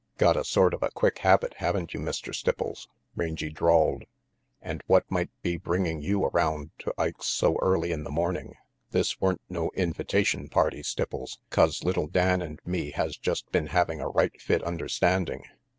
[0.17, 2.03] "Got a sort of a quick habit, haven't you, Mr.
[2.03, 4.05] RANGY PETE Stipples?" Rangy drawled.
[4.59, 8.55] "And what might be bringing you around to Ike's so early in the morning?
[8.89, 14.01] This weren't no invitation party, Stipples, 'cause little Dan and me has just been having
[14.01, 15.43] a right fit understanding.